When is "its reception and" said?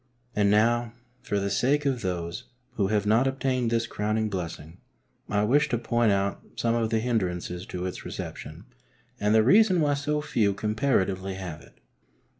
7.85-9.35